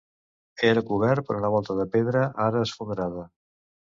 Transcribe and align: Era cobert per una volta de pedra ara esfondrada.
Era 0.69 0.81
cobert 0.87 1.25
per 1.27 1.35
una 1.41 1.51
volta 1.57 1.75
de 1.81 1.85
pedra 1.97 2.23
ara 2.47 2.65
esfondrada. 2.69 3.29